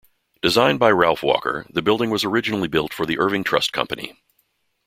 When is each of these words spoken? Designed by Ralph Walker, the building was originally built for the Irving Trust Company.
Designed 0.41 0.79
by 0.79 0.89
Ralph 0.89 1.21
Walker, 1.21 1.67
the 1.69 1.83
building 1.83 2.09
was 2.09 2.23
originally 2.23 2.67
built 2.67 2.91
for 2.91 3.05
the 3.05 3.19
Irving 3.19 3.43
Trust 3.43 3.71
Company. 3.71 4.15